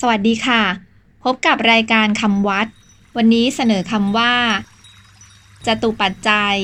[0.00, 0.62] สวัสดีค่ะ
[1.24, 2.66] พบกับรายการคำวัด
[3.16, 4.34] วันนี้เสนอคำว่า
[5.66, 6.56] จตุปัจจัย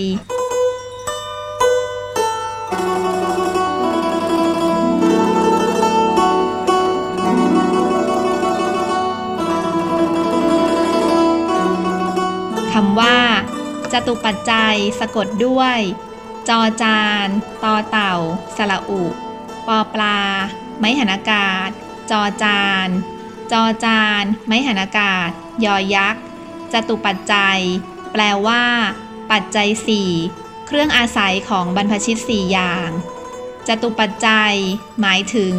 [12.72, 13.16] คำว่า
[13.92, 15.78] จตุปัจจัยสะกดด้วย
[16.48, 17.26] จอจาน
[17.64, 18.14] ตอเต่า
[18.56, 19.02] สระอุ
[19.66, 20.18] ปอปลา
[20.78, 21.68] ไม้หันอากาศ
[22.10, 22.88] จอจาน
[23.52, 25.30] จอจาน ไม้หันอากาศ
[25.64, 26.22] ยอยักษ์
[26.72, 27.60] จตุปัจจัย
[28.12, 28.64] แปลว่า
[29.30, 30.10] ปัจจัยสี่
[30.66, 32.88] เครื่องอาศัยของบรรพชิตสี่อย่าง
[33.68, 34.54] จตุปัจจัย
[35.00, 35.54] หมายถึง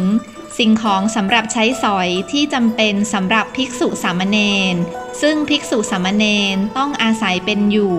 [0.58, 4.38] สิ่งของสำหรับใช้สอยที่จำเป็นสำหรับภิกษุสามเณ
[4.74, 4.76] ร
[5.22, 7.96] ซึ่งภิกษุสามเณรต้องอาศัยเป็นอยู่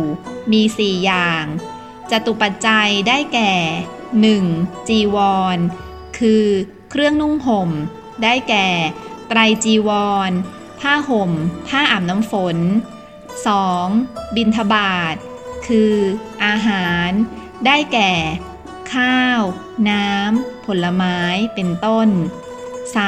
[0.52, 1.46] มีสี่อย่าง
[2.12, 3.54] จตุปัจจัยได้แก่
[4.24, 4.88] 1.
[4.88, 5.18] จีว
[5.56, 5.58] ร
[6.18, 6.46] คือ
[6.90, 7.70] เครื่องนุ่งห่ม
[8.24, 8.68] ได้แก่
[9.28, 9.90] ไตรจีว
[10.30, 10.32] ร
[10.80, 11.32] ผ้าห่ม
[11.68, 12.58] ผ้าอาบน้ำฝน
[13.46, 14.36] 2.
[14.36, 15.16] บิณฑบาต
[15.68, 15.94] คือ
[16.44, 17.10] อาหาร
[17.66, 18.14] ได้แก่
[18.94, 19.42] ข้าว
[19.90, 21.20] น้ำ ผลไม้
[21.56, 22.10] เป็นต้น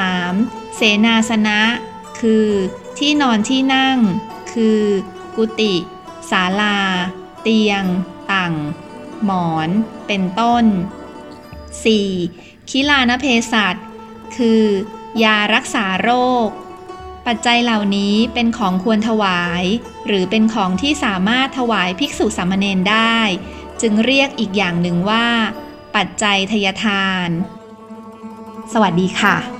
[0.08, 0.76] 3.
[0.76, 1.60] เสนาสนะ
[2.20, 2.48] คือ
[2.98, 3.98] ที่นอนที่นั่ง
[4.52, 4.80] คือ
[5.36, 5.74] กุฏิ
[6.30, 6.78] ศาลา
[7.42, 7.84] เตียง
[8.32, 8.54] ต่าง
[9.24, 9.68] หมอน
[10.06, 10.64] เป็นต้น
[11.86, 12.70] 4.
[12.70, 13.74] คิลานเพสัต
[14.36, 14.64] คือ
[15.22, 16.10] ยารักษาโร
[16.46, 16.48] ค
[17.26, 19.64] ปัจจัยเหล่านี้เป็นของควรถวาย
[20.06, 23.18] หรือเป็นของที่สามารถถวายภิกษุสามเณรได้
[23.80, 25.26] จึงเรียกอีกอย่างหนึ่งว่า
[25.96, 27.28] ปัจจัยทยทาน
[28.72, 29.57] สวัสดีค่ะ